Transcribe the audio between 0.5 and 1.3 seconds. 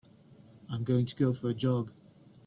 I'm going to